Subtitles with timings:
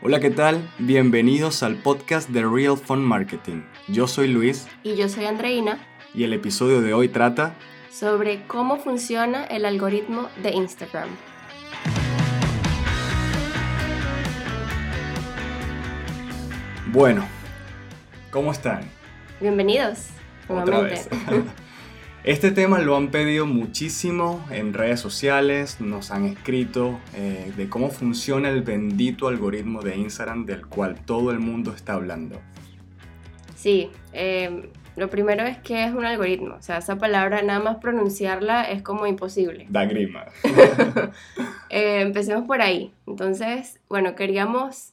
[0.00, 0.70] Hola, ¿qué tal?
[0.78, 3.62] Bienvenidos al podcast de Real Fun Marketing.
[3.88, 4.68] Yo soy Luis.
[4.84, 5.84] Y yo soy Andreina.
[6.14, 7.56] Y el episodio de hoy trata
[7.90, 11.08] sobre cómo funciona el algoritmo de Instagram.
[16.92, 17.26] Bueno,
[18.30, 18.88] ¿cómo están?
[19.40, 20.10] Bienvenidos.
[20.46, 21.08] Otra vez.
[22.28, 27.88] Este tema lo han pedido muchísimo en redes sociales, nos han escrito eh, de cómo
[27.88, 32.38] funciona el bendito algoritmo de Instagram del cual todo el mundo está hablando.
[33.56, 37.78] Sí, em, lo primero es que es un algoritmo, o sea, esa palabra nada más
[37.78, 39.64] pronunciarla es como imposible.
[39.70, 40.26] Da grima.
[41.70, 42.92] Eh, empecemos por ahí.
[43.06, 44.92] Entonces, bueno, queríamos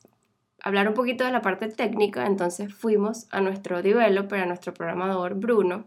[0.62, 5.36] hablar un poquito de la parte técnica, entonces fuimos a nuestro developer, a nuestro programador
[5.36, 5.86] Bruno,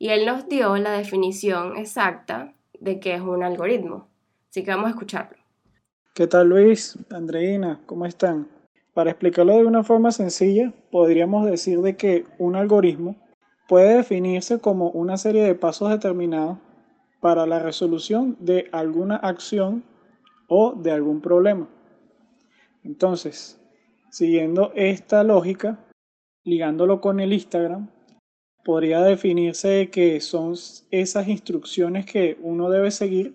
[0.00, 4.08] y él nos dio la definición exacta de qué es un algoritmo.
[4.48, 5.36] Así que vamos a escucharlo.
[6.14, 6.98] ¿Qué tal Luis?
[7.10, 8.48] Andreina, ¿cómo están?
[8.94, 13.14] Para explicarlo de una forma sencilla, podríamos decir de que un algoritmo
[13.68, 16.56] puede definirse como una serie de pasos determinados
[17.20, 19.84] para la resolución de alguna acción
[20.48, 21.68] o de algún problema.
[22.84, 23.60] Entonces,
[24.10, 25.78] siguiendo esta lógica,
[26.42, 27.90] ligándolo con el Instagram,
[28.70, 30.54] podría definirse que son
[30.92, 33.34] esas instrucciones que uno debe seguir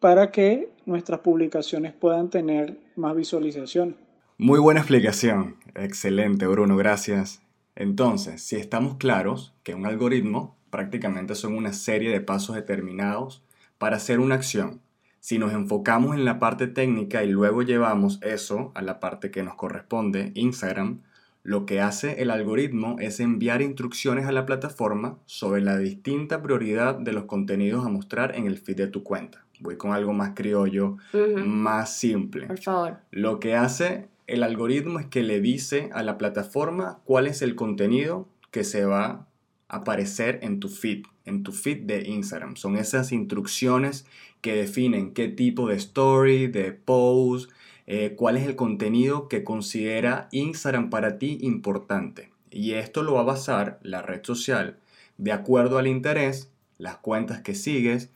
[0.00, 3.96] para que nuestras publicaciones puedan tener más visualización.
[4.36, 5.56] Muy buena explicación.
[5.74, 7.40] Excelente, Bruno, gracias.
[7.74, 13.42] Entonces, si estamos claros que un algoritmo prácticamente son una serie de pasos determinados
[13.78, 14.82] para hacer una acción,
[15.20, 19.42] si nos enfocamos en la parte técnica y luego llevamos eso a la parte que
[19.42, 21.00] nos corresponde, Instagram,
[21.42, 26.96] lo que hace el algoritmo es enviar instrucciones a la plataforma sobre la distinta prioridad
[26.96, 29.44] de los contenidos a mostrar en el feed de tu cuenta.
[29.60, 30.96] Voy con algo más criollo,
[31.44, 32.46] más simple.
[32.46, 32.96] Por favor.
[33.10, 37.54] Lo que hace el algoritmo es que le dice a la plataforma cuál es el
[37.54, 39.26] contenido que se va
[39.68, 42.56] a aparecer en tu feed, en tu feed de Instagram.
[42.56, 44.06] Son esas instrucciones
[44.40, 47.50] que definen qué tipo de story, de post,
[47.92, 52.30] eh, cuál es el contenido que considera Instagram para ti importante.
[52.48, 54.78] Y esto lo va a basar la red social
[55.18, 58.08] de acuerdo al interés, las cuentas que sigues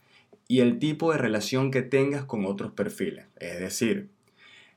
[0.47, 3.25] y el tipo de relación que tengas con otros perfiles.
[3.35, 4.07] Es decir,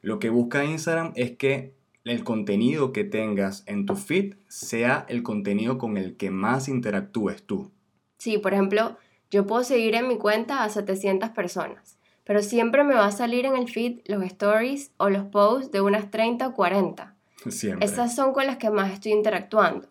[0.03, 5.23] lo que busca Instagram es que el contenido que tengas en tu feed sea el
[5.23, 7.71] contenido con el que más interactúes tú.
[8.19, 8.99] Sí, por ejemplo,
[9.31, 11.98] yo puedo seguir en mi cuenta a 700 personas
[12.29, 15.81] pero siempre me va a salir en el feed los stories o los posts de
[15.81, 17.15] unas 30 o 40.
[17.49, 17.87] Siempre.
[17.87, 19.89] Esas son con las que más estoy interactuando.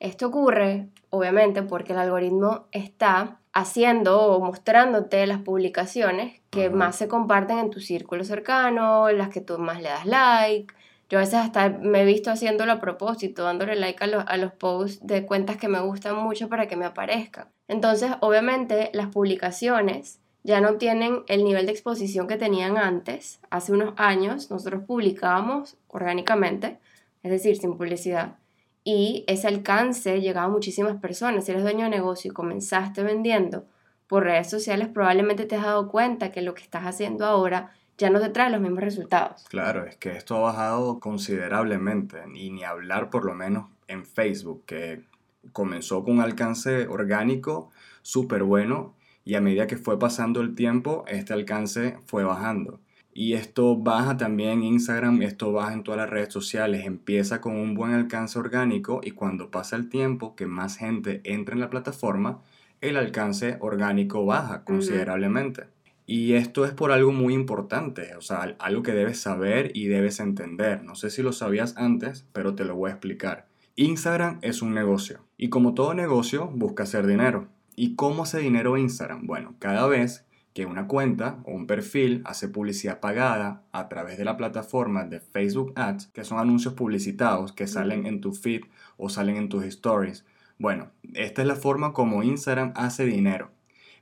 [0.00, 7.08] Esto ocurre, obviamente, porque el algoritmo está haciendo o mostrándote las publicaciones que más se
[7.08, 10.72] comparten en tu círculo cercano, las que tú más le das like.
[11.10, 14.38] Yo a veces hasta me he visto haciéndolo a propósito, dándole like a los, a
[14.38, 17.48] los posts de cuentas que me gustan mucho para que me aparezcan.
[17.68, 23.40] Entonces, obviamente, las publicaciones ya no tienen el nivel de exposición que tenían antes.
[23.50, 26.78] Hace unos años nosotros publicábamos orgánicamente,
[27.24, 28.36] es decir, sin publicidad,
[28.84, 31.44] y ese alcance llegaba a muchísimas personas.
[31.44, 33.66] Si eres dueño de negocio y comenzaste vendiendo
[34.06, 38.10] por redes sociales, probablemente te has dado cuenta que lo que estás haciendo ahora ya
[38.10, 39.46] no te trae los mismos resultados.
[39.48, 44.62] Claro, es que esto ha bajado considerablemente, y ni hablar por lo menos en Facebook,
[44.64, 45.02] que
[45.50, 47.70] comenzó con un alcance orgánico
[48.02, 48.94] súper bueno
[49.26, 52.80] y a medida que fue pasando el tiempo, este alcance fue bajando.
[53.12, 57.56] Y esto baja también en Instagram, esto baja en todas las redes sociales, empieza con
[57.56, 61.70] un buen alcance orgánico y cuando pasa el tiempo que más gente entra en la
[61.70, 62.40] plataforma,
[62.80, 65.64] el alcance orgánico baja considerablemente.
[66.06, 70.20] Y esto es por algo muy importante, o sea, algo que debes saber y debes
[70.20, 70.84] entender.
[70.84, 73.48] No sé si lo sabías antes, pero te lo voy a explicar.
[73.74, 77.48] Instagram es un negocio y como todo negocio busca hacer dinero.
[77.76, 79.26] ¿Y cómo hace dinero Instagram?
[79.26, 84.24] Bueno, cada vez que una cuenta o un perfil hace publicidad pagada a través de
[84.24, 88.62] la plataforma de Facebook Ads, que son anuncios publicitados que salen en tu feed
[88.96, 90.24] o salen en tus stories.
[90.58, 93.50] Bueno, esta es la forma como Instagram hace dinero.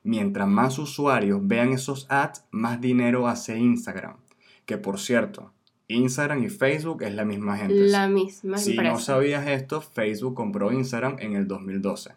[0.04, 4.18] Mientras más usuarios vean esos ads, más dinero hace Instagram.
[4.64, 5.52] Que por cierto,
[5.88, 7.74] Instagram y Facebook es la misma gente.
[7.74, 12.12] La misma Si no sabías esto, Facebook compró Instagram en el 2012.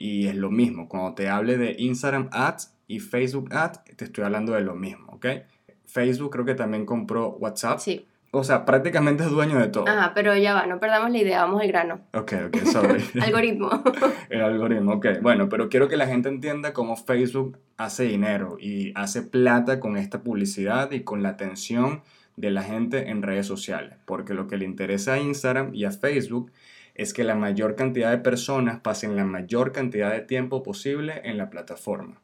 [0.00, 4.24] Y es lo mismo, cuando te hable de Instagram Ads y Facebook Ads, te estoy
[4.24, 5.26] hablando de lo mismo, ¿ok?
[5.84, 7.80] Facebook creo que también compró WhatsApp.
[7.80, 8.06] Sí.
[8.30, 9.86] O sea, prácticamente es dueño de todo.
[9.86, 12.00] Ajá, pero ya va, no perdamos la idea, vamos al grano.
[12.14, 13.04] Ok, ok, sorry.
[13.20, 13.68] algoritmo.
[14.30, 15.20] El algoritmo, ok.
[15.20, 19.98] Bueno, pero quiero que la gente entienda cómo Facebook hace dinero y hace plata con
[19.98, 22.00] esta publicidad y con la atención
[22.36, 25.90] de la gente en redes sociales, porque lo que le interesa a Instagram y a
[25.90, 26.52] Facebook
[26.94, 31.38] es que la mayor cantidad de personas pasen la mayor cantidad de tiempo posible en
[31.38, 32.20] la plataforma.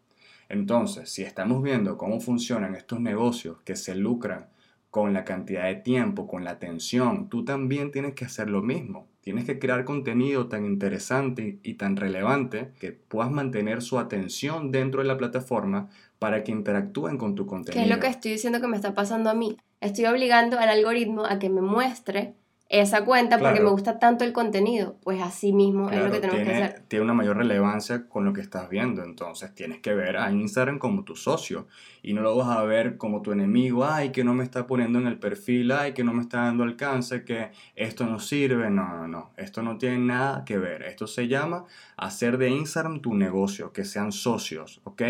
[0.49, 4.49] Entonces, si estamos viendo cómo funcionan estos negocios que se lucran
[4.91, 9.09] con la cantidad de tiempo, con la atención, tú también tienes que hacer lo mismo.
[9.21, 15.03] Tienes que crear contenido tan interesante y tan relevante que puedas mantener su atención dentro
[15.03, 17.83] de la plataforma para que interactúen con tu contenido.
[17.83, 19.57] ¿Qué es lo que estoy diciendo que me está pasando a mí?
[19.81, 22.35] Estoy obligando al algoritmo a que me muestre
[22.69, 26.43] esa cuenta porque me gusta tanto el contenido, pues así mismo es lo que tenemos
[26.43, 26.83] tiene, que hacer.
[26.89, 30.81] Tiene una mayor relevancia con lo que estás viendo, entonces tienes que ver a Instagram
[30.81, 31.69] como tu socio
[32.03, 34.99] y no lo vas a ver como tu enemigo, ay, que no me está poniendo
[34.99, 38.89] en el perfil, ay, que no me está dando alcance, que esto no sirve, no,
[38.89, 41.67] no, no, esto no tiene nada que ver, esto se llama
[41.97, 45.03] hacer de Instagram tu negocio, que sean socios, ¿ok?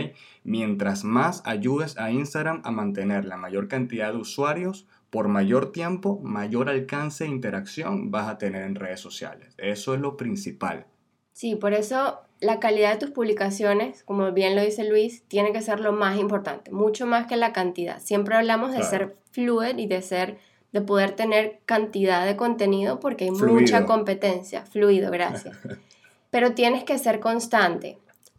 [0.44, 6.20] Mientras más ayudes a Instagram a mantener la mayor cantidad de usuarios, por mayor tiempo,
[6.22, 9.54] mayor alcance e interacción vas a tener en redes sociales.
[9.56, 10.84] Eso es lo principal.
[11.32, 15.62] Sí, por eso la calidad de tus publicaciones, como bien lo dice Luis, tiene que
[15.62, 17.98] ser lo más importante, mucho más que la cantidad.
[17.98, 20.36] Siempre hablamos de ser fluid y de ser
[20.72, 25.56] de poder tener cantidad de contenido porque hay mucha competencia, fluido, gracias.
[26.30, 27.96] Pero tienes que ser constante.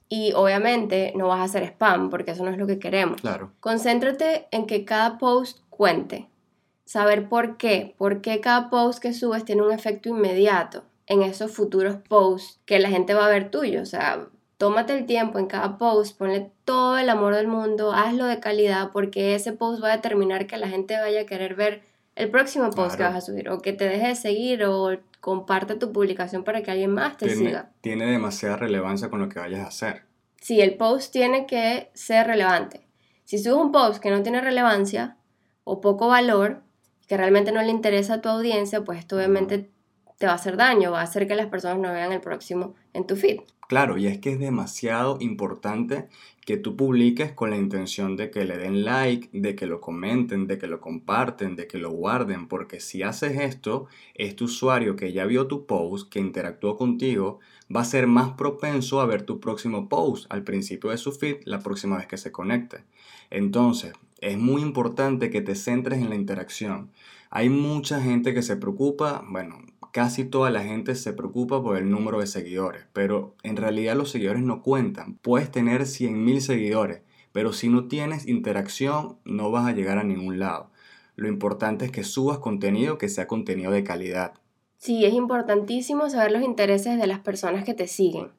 [0.09, 3.19] Y obviamente no vas a hacer spam porque eso no es lo que queremos.
[3.19, 3.51] Claro.
[3.61, 6.27] Concéntrate en que cada post cuente
[6.87, 11.51] saber por qué, por qué cada post que subes tiene un efecto inmediato en esos
[11.51, 13.81] futuros posts que la gente va a ver tuyo.
[13.81, 18.25] O sea, tómate el tiempo en cada post, ponle todo el amor del mundo, hazlo
[18.25, 21.83] de calidad, porque ese post va a determinar que la gente vaya a querer ver
[22.15, 25.75] el próximo post que vas a subir, o que te deje de seguir, o comparte
[25.75, 27.69] tu publicación para que alguien más te siga.
[27.81, 30.03] Tiene demasiada relevancia con lo que vayas a hacer.
[30.41, 32.87] Sí, el post tiene que ser relevante.
[33.25, 35.17] Si subes un post que no tiene relevancia
[35.65, 36.63] o poco valor,
[37.07, 39.69] que realmente no le interesa a tu audiencia, pues esto obviamente
[40.17, 42.75] te va a hacer daño, va a hacer que las personas no vean el próximo
[42.93, 43.41] en tu feed.
[43.67, 46.07] Claro, y es que es demasiado importante
[46.45, 50.47] que tú publiques con la intención de que le den like, de que lo comenten,
[50.47, 55.11] de que lo comparten, de que lo guarden, porque si haces esto, este usuario que
[55.11, 57.39] ya vio tu post, que interactuó contigo,
[57.73, 61.39] va a ser más propenso a ver tu próximo post al principio de su feed
[61.43, 62.85] la próxima vez que se conecte.
[63.29, 63.91] Entonces,
[64.21, 66.91] es muy importante que te centres en la interacción.
[67.29, 69.59] Hay mucha gente que se preocupa, bueno,
[69.91, 74.11] casi toda la gente se preocupa por el número de seguidores, pero en realidad los
[74.11, 75.15] seguidores no cuentan.
[75.21, 80.39] Puedes tener 100.000 seguidores, pero si no tienes interacción no vas a llegar a ningún
[80.39, 80.71] lado.
[81.15, 84.33] Lo importante es que subas contenido que sea contenido de calidad.
[84.77, 88.29] Sí, es importantísimo saber los intereses de las personas que te siguen.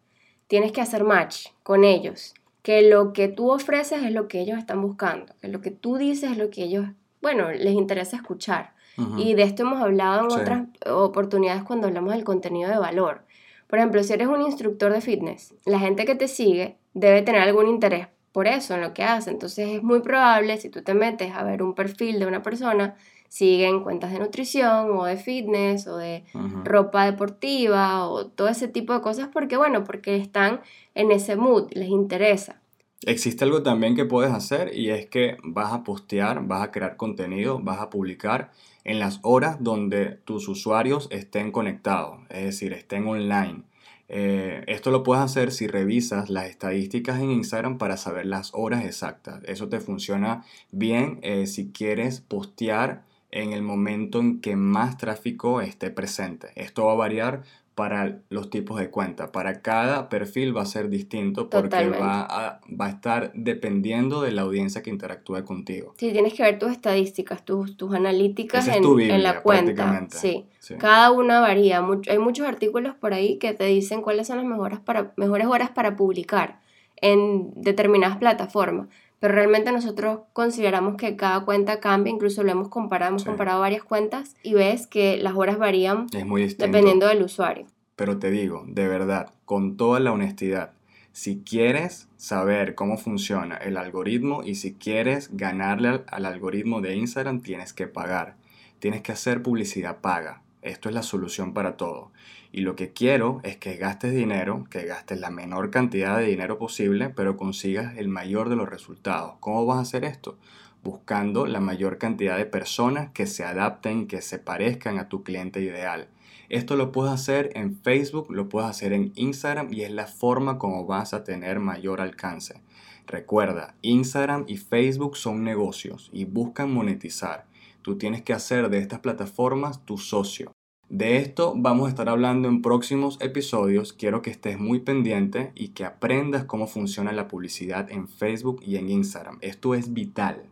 [0.47, 2.35] Tienes que hacer match con ellos
[2.69, 5.97] que lo que tú ofreces es lo que ellos están buscando, que lo que tú
[5.97, 6.85] dices es lo que ellos,
[7.23, 8.75] bueno, les interesa escuchar.
[9.17, 13.23] Y de esto hemos hablado en otras oportunidades cuando hablamos del contenido de valor.
[13.69, 17.41] Por ejemplo, si eres un instructor de fitness, la gente que te sigue debe tener
[17.41, 19.31] algún interés por eso, en lo que hace.
[19.31, 22.97] Entonces es muy probable, si tú te metes a ver un perfil de una persona,
[23.29, 26.25] siguen cuentas de nutrición o de fitness o de
[26.65, 30.61] ropa deportiva o todo ese tipo de cosas porque, bueno, porque están
[30.95, 32.58] en ese mood, les interesa.
[33.07, 36.97] Existe algo también que puedes hacer y es que vas a postear, vas a crear
[36.97, 38.51] contenido, vas a publicar
[38.85, 43.63] en las horas donde tus usuarios estén conectados, es decir, estén online.
[44.09, 48.85] Eh, esto lo puedes hacer si revisas las estadísticas en Instagram para saber las horas
[48.85, 49.43] exactas.
[49.45, 55.61] Eso te funciona bien eh, si quieres postear en el momento en que más tráfico
[55.61, 56.49] esté presente.
[56.57, 57.43] Esto va a variar
[57.79, 59.31] para los tipos de cuenta.
[59.31, 64.33] Para cada perfil va a ser distinto porque va a, va a, estar dependiendo de
[64.33, 65.95] la audiencia que interactúe contigo.
[65.97, 70.09] Sí, tienes que ver tus estadísticas, tus, tus analíticas en, en, la cuenta.
[70.11, 70.47] Sí.
[70.81, 71.81] Cada una varía.
[72.09, 75.71] hay muchos artículos por ahí que te dicen cuáles son las mejores, para, mejores horas
[75.71, 76.59] para publicar
[76.97, 78.89] en determinadas plataformas
[79.21, 83.83] pero realmente nosotros consideramos que cada cuenta cambia, incluso lo hemos comparado, hemos comparado varias
[83.83, 87.67] cuentas y ves que las horas varían dependiendo del usuario.
[87.97, 90.73] Pero te digo, de verdad, con toda la honestidad,
[91.13, 96.95] si quieres saber cómo funciona el algoritmo y si quieres ganarle al, al algoritmo de
[96.95, 98.37] Instagram, tienes que pagar.
[98.79, 100.43] Tienes que hacer publicidad paga.
[100.63, 102.11] Esto es la solución para todo.
[102.51, 106.59] Y lo que quiero es que gastes dinero, que gastes la menor cantidad de dinero
[106.59, 109.35] posible, pero consigas el mayor de los resultados.
[109.41, 110.39] ¿Cómo vas a hacer esto?
[110.83, 115.61] Buscando la mayor cantidad de personas que se adapten, que se parezcan a tu cliente
[115.61, 116.09] ideal.
[116.49, 120.59] Esto lo puedes hacer en Facebook, lo puedes hacer en Instagram y es la forma
[120.59, 122.63] como vas a tener mayor alcance.
[123.07, 127.47] Recuerda, Instagram y Facebook son negocios y buscan monetizar.
[127.89, 130.53] Tú tienes que hacer de estas plataformas tu socio.
[130.91, 133.95] De esto vamos a estar hablando en próximos episodios.
[133.95, 138.77] Quiero que estés muy pendiente y que aprendas cómo funciona la publicidad en Facebook y
[138.77, 139.39] en Instagram.
[139.41, 140.43] Esto es vital.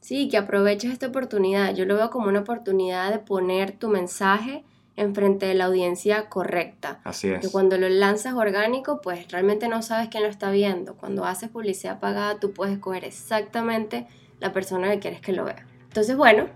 [0.00, 1.72] Sí, que aproveches esta oportunidad.
[1.72, 4.64] Yo lo veo como una oportunidad de poner tu mensaje
[4.96, 7.00] enfrente de la audiencia correcta.
[7.04, 7.42] Así es.
[7.42, 10.96] Que cuando lo lanzas orgánico, pues realmente no sabes quién lo está viendo.
[10.96, 14.08] Cuando haces publicidad pagada, tú puedes escoger exactamente
[14.40, 15.64] la persona que quieres que lo vea.
[15.96, 16.46] Entonces, bueno,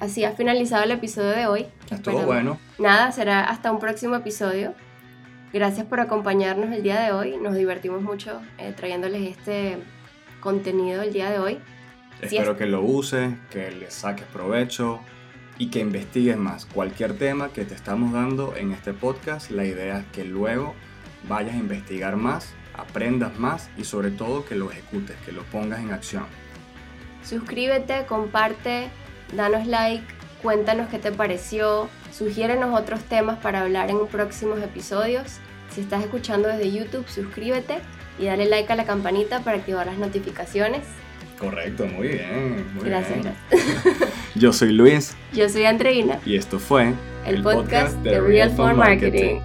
[0.00, 1.66] así ha finalizado el episodio de hoy.
[1.88, 2.58] Estuvo bueno.
[2.80, 4.74] Nada, será hasta un próximo episodio.
[5.52, 7.36] Gracias por acompañarnos el día de hoy.
[7.40, 9.78] Nos divertimos mucho eh, trayéndoles este
[10.40, 11.58] contenido el día de hoy.
[12.20, 14.98] Espero que lo uses, que le saques provecho
[15.58, 19.52] y que investigues más cualquier tema que te estamos dando en este podcast.
[19.52, 20.74] La idea es que luego
[21.28, 25.78] vayas a investigar más, aprendas más y sobre todo que lo ejecutes, que lo pongas
[25.78, 26.26] en acción.
[27.28, 28.88] Suscríbete, comparte,
[29.34, 30.04] danos like,
[30.42, 35.38] cuéntanos qué te pareció, sugiérenos otros temas para hablar en próximos episodios.
[35.70, 37.78] Si estás escuchando desde YouTube, suscríbete
[38.18, 40.82] y dale like a la campanita para activar las notificaciones.
[41.38, 42.64] Correcto, muy bien.
[42.74, 43.34] Muy gracias, bien.
[43.50, 44.10] gracias.
[44.36, 45.16] Yo soy Luis.
[45.32, 46.20] Yo soy Andreina.
[46.24, 46.94] Y esto fue
[47.26, 49.40] el, podcast, de Real Phone Marketing.